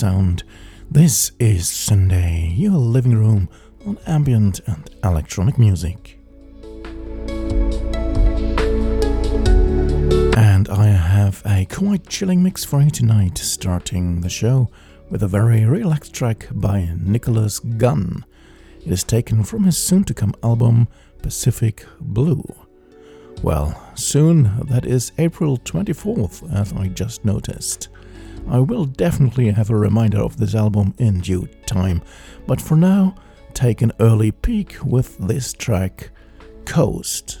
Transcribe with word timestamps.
sound. 0.00 0.44
This 0.90 1.32
is 1.38 1.64
syndae, 1.64 2.58
your 2.58 2.78
living 2.78 3.14
room 3.14 3.50
on 3.86 3.98
ambient 4.06 4.60
and 4.66 4.88
electronic 5.04 5.58
music. 5.58 6.18
And 10.38 10.70
I 10.70 10.86
have 10.86 11.42
a 11.44 11.66
quite 11.66 12.08
chilling 12.08 12.42
mix 12.42 12.64
for 12.64 12.80
you 12.80 12.88
tonight, 12.88 13.36
starting 13.36 14.22
the 14.22 14.30
show 14.30 14.70
with 15.10 15.22
a 15.22 15.28
very 15.28 15.66
relaxed 15.66 16.14
track 16.14 16.48
by 16.50 16.88
Nicholas 16.98 17.58
Gunn. 17.58 18.24
It 18.86 18.90
is 18.90 19.04
taken 19.04 19.44
from 19.44 19.64
his 19.64 19.76
soon 19.76 20.04
to 20.04 20.14
come 20.14 20.32
album 20.42 20.88
Pacific 21.20 21.84
Blue. 22.00 22.42
Well, 23.42 23.78
soon, 23.96 24.66
that 24.66 24.86
is 24.86 25.12
April 25.18 25.58
24th, 25.58 26.50
as 26.54 26.72
I 26.72 26.88
just 26.88 27.22
noticed. 27.26 27.90
I 28.48 28.58
will 28.58 28.84
definitely 28.84 29.50
have 29.50 29.70
a 29.70 29.76
reminder 29.76 30.18
of 30.18 30.36
this 30.36 30.54
album 30.54 30.94
in 30.98 31.20
due 31.20 31.48
time, 31.66 32.02
but 32.46 32.60
for 32.60 32.76
now, 32.76 33.14
take 33.54 33.82
an 33.82 33.92
early 34.00 34.32
peek 34.32 34.76
with 34.84 35.16
this 35.18 35.52
track, 35.52 36.10
Coast. 36.64 37.40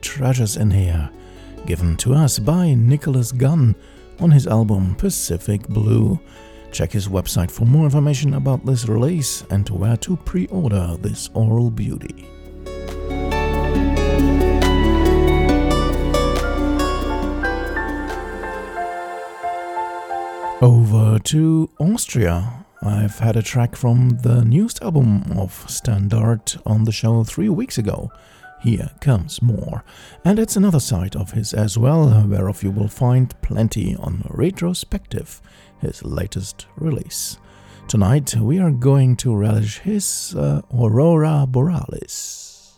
Treasures 0.00 0.56
in 0.56 0.70
here, 0.70 1.08
given 1.64 1.96
to 1.98 2.12
us 2.12 2.40
by 2.40 2.74
Nicholas 2.74 3.30
Gunn 3.30 3.76
on 4.18 4.32
his 4.32 4.48
album 4.48 4.96
Pacific 4.96 5.66
Blue. 5.68 6.18
Check 6.72 6.90
his 6.90 7.06
website 7.06 7.50
for 7.50 7.66
more 7.66 7.84
information 7.84 8.34
about 8.34 8.66
this 8.66 8.88
release 8.88 9.44
and 9.50 9.68
where 9.70 9.96
to 9.98 10.16
pre 10.16 10.46
order 10.48 10.96
this 11.00 11.30
aural 11.34 11.70
beauty. 11.70 12.26
Over 20.60 21.18
to 21.20 21.70
Austria. 21.78 22.64
I've 22.82 23.18
had 23.18 23.36
a 23.36 23.42
track 23.42 23.76
from 23.76 24.18
the 24.22 24.44
newest 24.44 24.82
album 24.82 25.24
of 25.36 25.64
Stan 25.68 26.08
Dart 26.08 26.56
on 26.66 26.84
the 26.84 26.92
show 26.92 27.24
three 27.24 27.48
weeks 27.48 27.78
ago. 27.78 28.10
Here 28.64 28.92
Comes 29.02 29.42
More. 29.42 29.84
And 30.24 30.38
it's 30.38 30.56
another 30.56 30.80
side 30.80 31.14
of 31.16 31.32
his 31.32 31.52
as 31.52 31.76
well, 31.76 32.08
whereof 32.26 32.62
you 32.62 32.70
will 32.70 32.88
find 32.88 33.38
plenty 33.42 33.94
on 33.94 34.24
Retrospective, 34.30 35.42
his 35.82 36.02
latest 36.02 36.64
release. 36.74 37.36
Tonight 37.88 38.34
we 38.36 38.58
are 38.58 38.70
going 38.70 39.16
to 39.16 39.36
relish 39.36 39.80
his 39.80 40.34
uh, 40.34 40.62
Aurora 40.72 41.46
Borealis. 41.46 42.72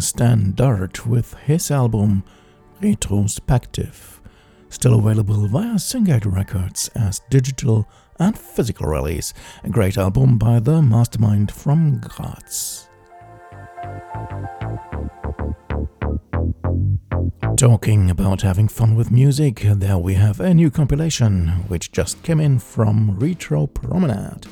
Stan 0.00 0.52
Dart 0.52 1.06
with 1.06 1.34
his 1.34 1.70
album 1.70 2.22
Retrospective, 2.80 4.20
still 4.68 4.98
available 4.98 5.46
via 5.48 5.74
Syngate 5.74 6.30
Records 6.30 6.88
as 6.94 7.20
digital 7.30 7.88
and 8.18 8.38
physical 8.38 8.86
release. 8.86 9.34
A 9.64 9.68
great 9.68 9.96
album 9.96 10.38
by 10.38 10.60
the 10.60 10.80
mastermind 10.82 11.50
from 11.50 12.00
Graz. 12.00 12.88
Talking 17.56 18.10
about 18.10 18.42
having 18.42 18.68
fun 18.68 18.94
with 18.94 19.10
music, 19.10 19.62
there 19.64 19.98
we 19.98 20.14
have 20.14 20.38
a 20.38 20.54
new 20.54 20.70
compilation 20.70 21.48
which 21.68 21.90
just 21.90 22.22
came 22.22 22.40
in 22.40 22.58
from 22.60 23.18
Retro 23.18 23.66
Promenade. 23.66 24.46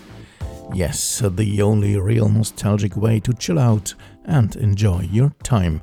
Yes, 0.75 1.21
the 1.21 1.63
only 1.63 1.99
real 1.99 2.29
nostalgic 2.29 2.97
way 2.97 3.21
to 3.21 3.33
chill 3.33 3.59
out 3.59 3.95
and 4.25 4.55
enjoy 4.57 5.09
your 5.11 5.33
time. 5.43 5.81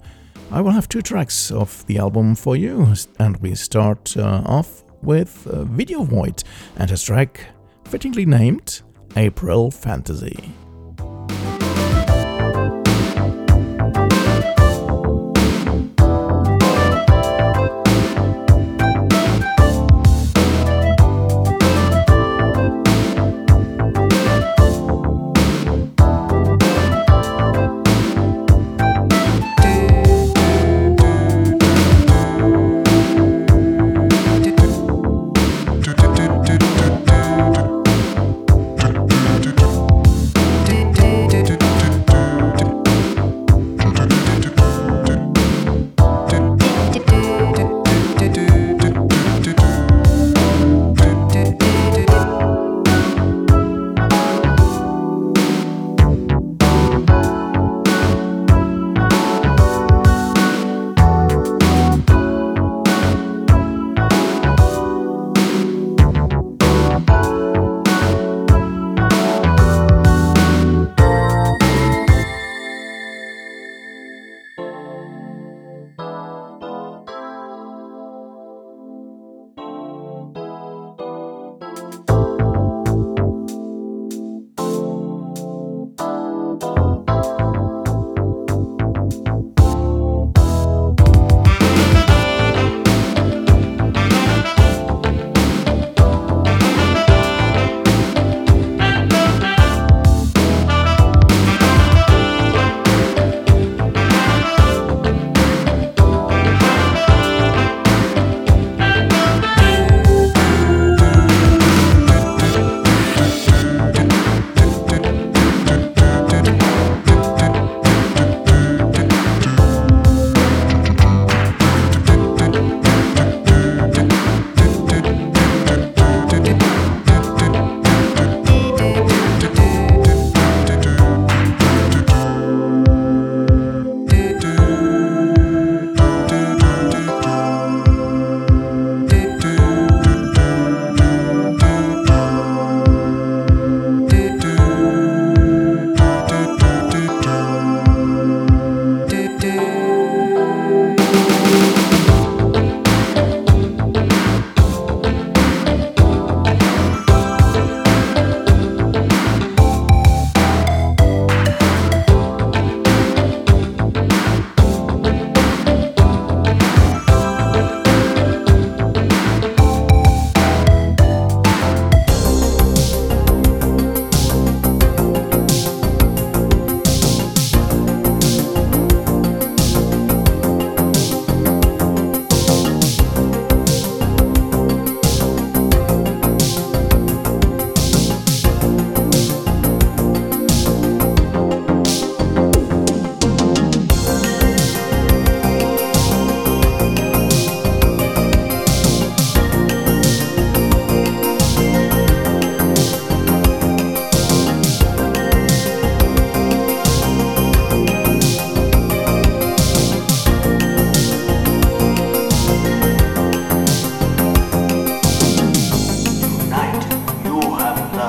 I 0.52 0.62
will 0.62 0.72
have 0.72 0.88
two 0.88 1.02
tracks 1.02 1.52
of 1.52 1.86
the 1.88 1.98
album 1.98 2.36
for 2.36 2.56
you, 2.56 2.94
and 3.18 3.38
we 3.38 3.56
start 3.56 4.16
uh, 4.16 4.44
off 4.46 4.84
with 5.02 5.48
uh, 5.48 5.64
Video 5.64 6.04
Void 6.04 6.44
and 6.78 6.92
a 6.92 6.98
track 6.98 7.40
fittingly 7.86 8.26
named 8.26 8.82
April 9.16 9.72
Fantasy. 9.72 10.54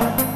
Thank 0.05 0.21
you. 0.21 0.34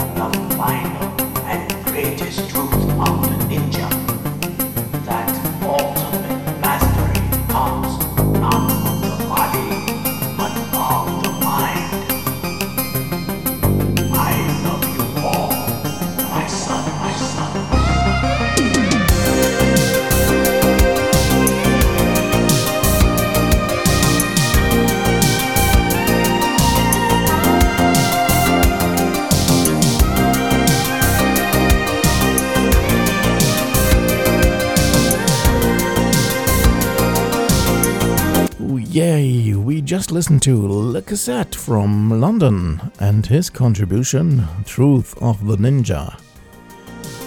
Just 40.08 40.14
listened 40.14 40.42
to 40.44 40.66
Le 40.66 41.02
Cassette 41.02 41.54
from 41.54 42.18
London 42.18 42.80
and 42.98 43.26
his 43.26 43.50
contribution, 43.50 44.42
Truth 44.64 45.14
of 45.20 45.46
the 45.46 45.58
Ninja. 45.58 46.18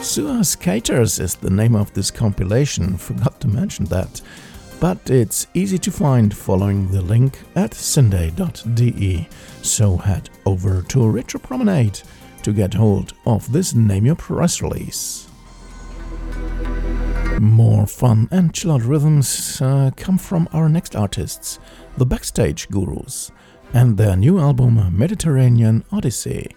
Sewer 0.02 0.44
Skaters 0.44 1.20
is 1.20 1.36
the 1.36 1.52
name 1.52 1.76
of 1.76 1.94
this 1.94 2.10
compilation, 2.10 2.98
forgot 2.98 3.40
to 3.42 3.48
mention 3.48 3.86
that. 3.86 4.20
But 4.80 5.12
it's 5.12 5.46
easy 5.54 5.78
to 5.78 5.92
find 5.92 6.36
following 6.36 6.90
the 6.90 7.04
link 7.04 7.38
at 7.56 7.70
syndae.de. 7.70 9.30
So 9.62 9.98
head 9.98 10.32
over 10.48 10.82
to 10.82 11.08
Retro 11.08 11.40
Promenade 11.40 12.02
to 12.42 12.52
get 12.52 12.74
hold 12.74 13.14
of 13.28 13.52
this 13.52 13.76
Name 13.76 14.08
Your 14.08 14.16
Price 14.16 14.60
release. 14.60 15.28
More 17.40 17.88
fun 17.88 18.28
and 18.32 18.54
chill 18.54 18.72
out 18.72 18.82
rhythms 18.84 19.62
uh, 19.62 19.92
come 19.96 20.18
from 20.18 20.48
our 20.54 20.70
next 20.70 20.96
artists, 20.96 21.60
the 21.98 22.06
Backstage 22.06 22.70
Gurus, 22.70 23.32
and 23.74 23.98
their 23.98 24.16
new 24.16 24.40
album 24.40 24.98
Mediterranean 24.98 25.84
Odyssey 25.92 26.56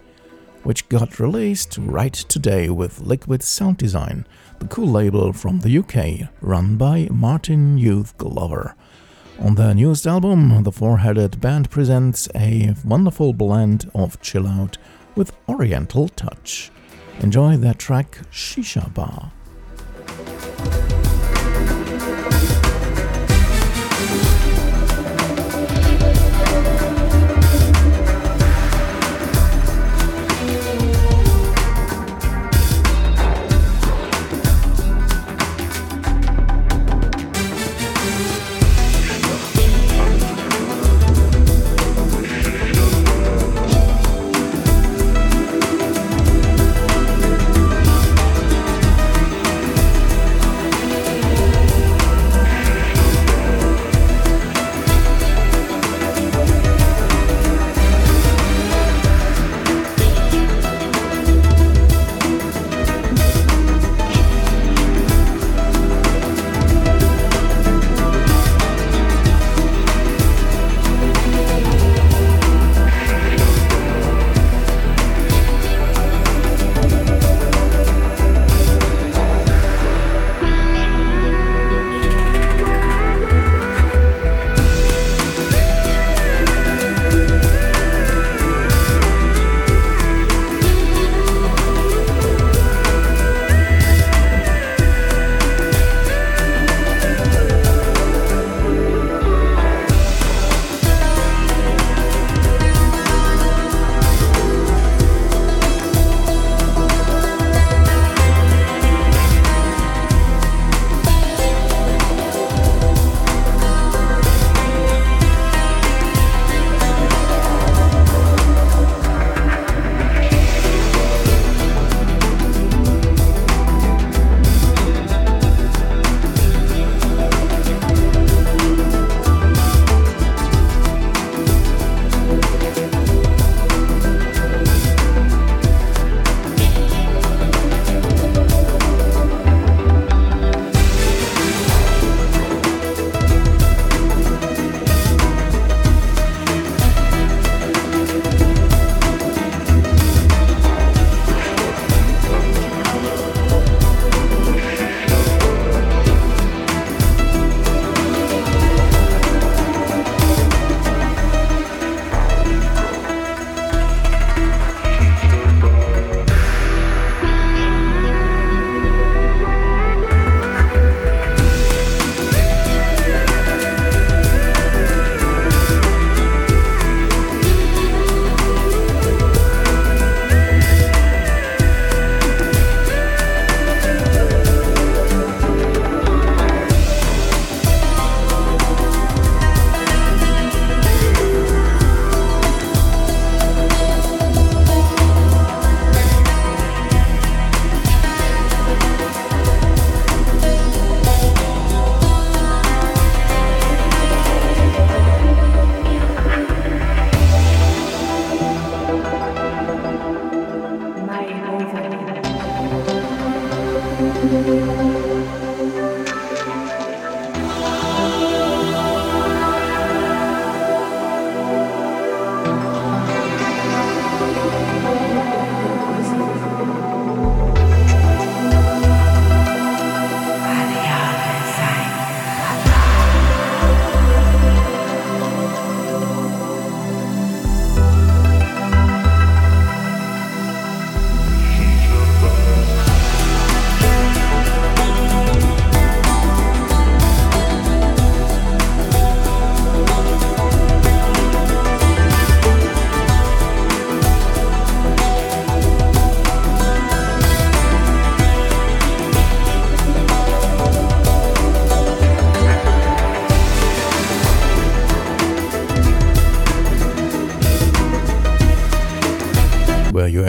which 0.65 0.89
got 0.89 1.21
released 1.21 1.79
right 1.79 2.15
today 2.15 2.69
with 2.71 3.01
Liquid 3.01 3.43
Sound 3.43 3.77
Design, 3.77 4.27
the 4.59 4.67
cool 4.67 4.89
label 4.89 5.33
from 5.33 5.61
the 5.61 5.79
UK 5.79 6.31
run 6.41 6.77
by 6.77 7.07
Martin 7.11 7.79
Youth 7.79 8.17
Glover. 8.17 8.75
On 9.39 9.55
their 9.55 9.75
newest 9.75 10.07
album, 10.07 10.63
the 10.63 10.73
four 10.73 10.99
headed 10.99 11.41
band 11.41 11.71
presents 11.71 12.29
a 12.35 12.75
wonderful 12.85 13.35
blend 13.35 13.91
of 13.95 14.21
chill 14.23 14.47
out 14.47 14.79
with 15.15 15.33
oriental 15.49 16.09
touch. 16.09 16.71
Enjoy 17.21 17.57
their 17.57 17.75
track 17.75 18.19
Shisha 18.33 18.93
Bar. 18.95 19.33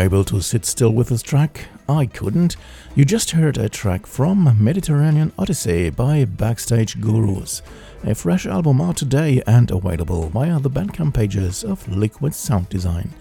Able 0.05 0.23
to 0.25 0.39
sit 0.39 0.65
still 0.65 0.91
with 0.91 1.09
this 1.09 1.23
track? 1.23 1.65
I 1.89 2.05
couldn't. 2.05 2.57
You 2.93 3.05
just 3.05 3.31
heard 3.31 3.57
a 3.57 3.67
track 3.67 4.05
from 4.05 4.55
Mediterranean 4.63 5.31
Odyssey 5.35 5.89
by 5.89 6.25
Backstage 6.25 7.01
Gurus, 7.01 7.63
a 8.03 8.13
fresh 8.13 8.45
album 8.45 8.81
out 8.81 8.97
today 8.97 9.41
and 9.47 9.71
available 9.71 10.29
via 10.29 10.59
the 10.59 10.69
Bandcamp 10.69 11.15
pages 11.15 11.63
of 11.63 11.87
Liquid 11.87 12.35
Sound 12.35 12.69
Design. 12.69 13.15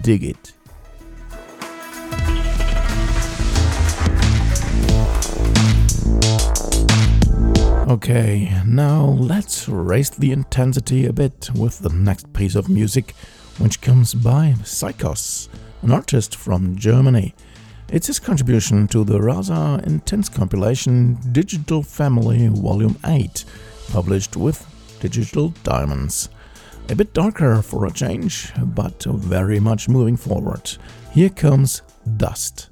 Dig 0.00 0.24
it. 0.24 0.52
Okay, 7.88 8.60
now 8.66 9.04
let's 9.04 9.68
raise 9.68 10.10
the 10.10 10.32
intensity 10.32 11.06
a 11.06 11.12
bit 11.12 11.48
with 11.54 11.78
the 11.78 11.90
next 11.90 12.32
piece 12.32 12.56
of 12.56 12.68
music, 12.68 13.14
which 13.58 13.80
comes 13.80 14.14
by 14.14 14.56
Psychoz, 14.62 15.48
an 15.84 15.92
artist 15.92 16.34
from 16.34 16.76
Germany. 16.76 17.34
It's 17.92 18.06
his 18.06 18.18
contribution 18.18 18.88
to 18.88 19.04
the 19.04 19.20
rather 19.20 19.82
intense 19.84 20.30
compilation 20.30 21.18
Digital 21.30 21.82
Family 21.82 22.48
Volume 22.48 22.98
8, 23.04 23.44
published 23.92 24.34
with 24.34 24.66
Digital 25.00 25.50
Diamonds. 25.62 26.30
A 26.88 26.94
bit 26.94 27.12
darker 27.12 27.60
for 27.60 27.84
a 27.84 27.92
change, 27.92 28.50
but 28.58 29.04
very 29.04 29.60
much 29.60 29.88
moving 29.88 30.16
forward. 30.16 30.70
Here 31.12 31.30
comes 31.30 31.82
Dust. 32.16 32.70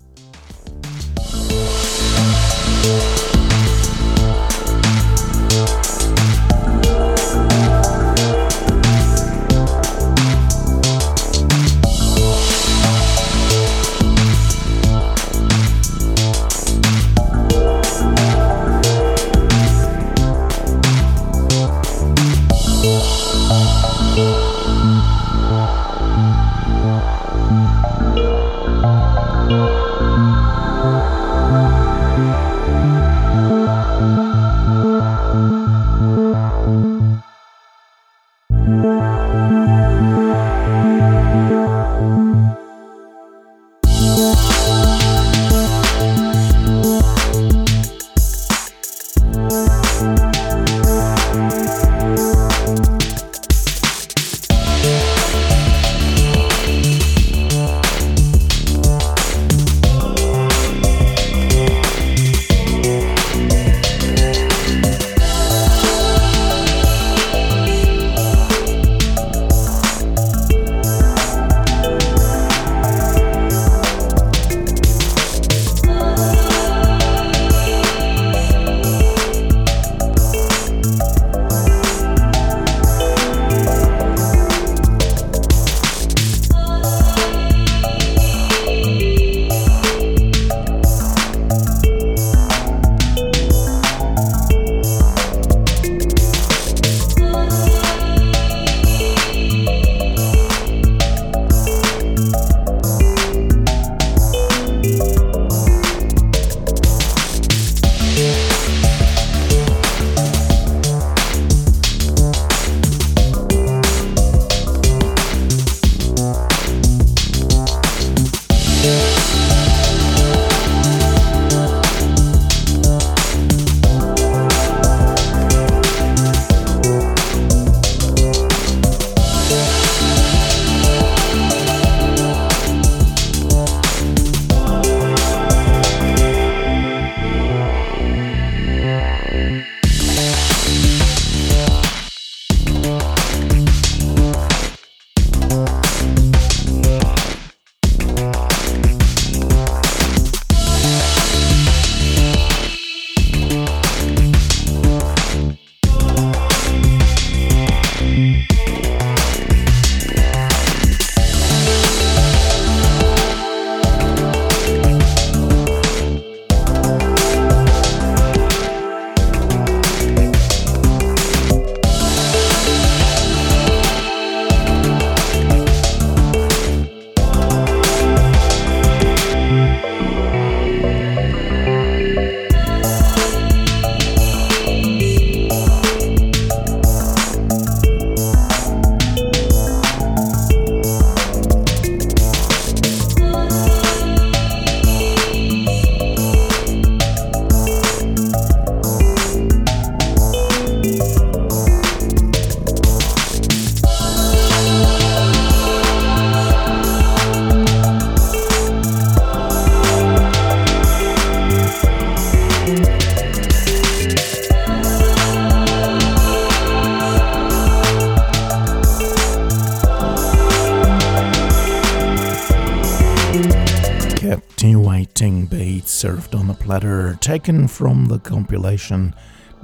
Platter 226.54 227.16
taken 227.20 227.68
from 227.68 228.06
the 228.06 228.18
compilation 228.18 229.14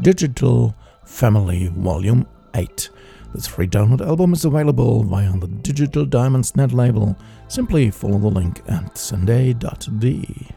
Digital 0.01 0.75
Family 1.05 1.69
Volume 1.69 2.27
8. 2.55 2.91
This 3.35 3.47
free 3.47 3.67
download 3.67 4.01
album 4.01 4.33
is 4.33 4.45
available 4.45 5.05
via 5.05 5.33
the 5.33 5.49
Digital 5.49 6.05
Diamonds 6.07 6.57
net 6.57 6.73
label. 6.73 7.17
Simply 7.49 7.91
follow 7.91 8.19
the 8.19 8.29
link 8.29 8.61
at 8.69 8.95
syndae.de. 8.95 10.55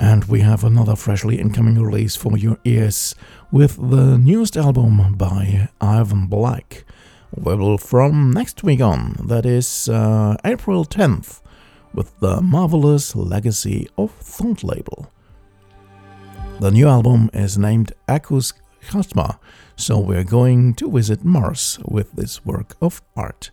And 0.00 0.24
we 0.24 0.40
have 0.40 0.64
another 0.64 0.96
freshly 0.96 1.38
incoming 1.38 1.82
release 1.82 2.16
for 2.16 2.38
your 2.38 2.58
ears 2.64 3.14
with 3.50 3.76
the 3.76 4.16
newest 4.16 4.56
album 4.56 5.14
by 5.16 5.68
Ivan 5.80 6.26
Black. 6.28 6.84
Available 7.36 7.78
from 7.78 8.30
next 8.30 8.62
week 8.62 8.80
on, 8.80 9.16
that 9.24 9.44
is 9.44 9.88
uh, 9.88 10.36
April 10.44 10.84
10th, 10.84 11.40
with 11.92 12.18
the 12.20 12.40
marvelous 12.40 13.14
Legacy 13.14 13.88
of 13.98 14.10
Thought 14.12 14.64
label. 14.64 15.12
The 16.60 16.70
new 16.70 16.88
album 16.88 17.30
is 17.32 17.58
named 17.58 17.92
Echus 18.08 18.54
Chasma, 18.88 19.38
so 19.76 19.98
we're 19.98 20.24
going 20.24 20.74
to 20.74 20.90
visit 20.90 21.24
Mars 21.24 21.78
with 21.84 22.12
this 22.12 22.44
work 22.44 22.76
of 22.80 23.02
art. 23.14 23.50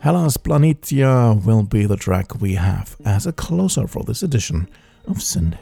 Hellas 0.00 0.36
Planitia 0.36 1.44
will 1.44 1.62
be 1.62 1.86
the 1.86 1.96
track 1.96 2.40
we 2.40 2.54
have 2.54 2.96
as 3.04 3.26
a 3.26 3.32
closer 3.32 3.86
for 3.86 4.04
this 4.04 4.22
edition 4.22 4.68
of 5.06 5.18
syndae. 5.18 5.58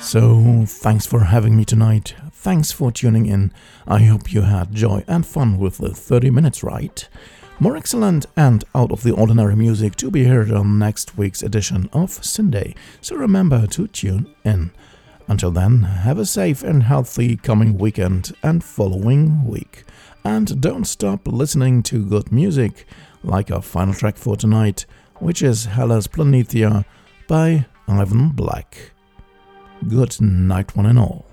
So, 0.00 0.64
thanks 0.66 1.06
for 1.06 1.20
having 1.20 1.56
me 1.56 1.64
tonight. 1.64 2.14
Thanks 2.44 2.70
for 2.70 2.92
tuning 2.92 3.24
in. 3.24 3.52
I 3.88 4.00
hope 4.00 4.30
you 4.30 4.42
had 4.42 4.74
joy 4.74 5.02
and 5.08 5.24
fun 5.24 5.56
with 5.56 5.78
the 5.78 5.94
30 5.94 6.28
minutes 6.28 6.62
ride. 6.62 7.04
More 7.58 7.74
excellent 7.74 8.26
and 8.36 8.62
out 8.74 8.92
of 8.92 9.02
the 9.02 9.14
ordinary 9.14 9.56
music 9.56 9.96
to 9.96 10.10
be 10.10 10.24
heard 10.24 10.52
on 10.52 10.78
next 10.78 11.16
week's 11.16 11.42
edition 11.42 11.88
of 11.94 12.10
syndae, 12.10 12.76
so 13.00 13.16
remember 13.16 13.66
to 13.68 13.86
tune 13.86 14.26
in. 14.44 14.72
Until 15.26 15.52
then, 15.52 15.84
have 15.84 16.18
a 16.18 16.26
safe 16.26 16.62
and 16.62 16.82
healthy 16.82 17.38
coming 17.38 17.78
weekend 17.78 18.34
and 18.42 18.62
following 18.62 19.46
week. 19.46 19.84
And 20.22 20.60
don't 20.60 20.84
stop 20.84 21.26
listening 21.26 21.82
to 21.84 22.04
good 22.04 22.30
music, 22.30 22.84
like 23.22 23.50
our 23.50 23.62
final 23.62 23.94
track 23.94 24.18
for 24.18 24.36
tonight, 24.36 24.84
which 25.14 25.40
is 25.40 25.64
Hellas 25.64 26.06
Planitia 26.08 26.84
by 27.26 27.64
Ivan 27.88 28.32
Black. 28.32 28.90
Good 29.88 30.20
night, 30.20 30.76
one 30.76 30.84
and 30.84 30.98
all. 30.98 31.23